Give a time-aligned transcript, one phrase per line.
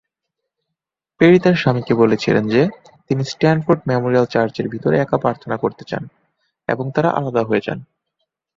[1.21, 2.61] Peri তার স্বামীকে বলেছিলেন যে
[3.09, 6.03] তিনি স্ট্যানফোর্ড মেমোরিয়াল চার্চের ভিতরে একা প্রার্থনা করতে চান,
[6.69, 7.79] এবং তারা আলাদা হয়ে যান।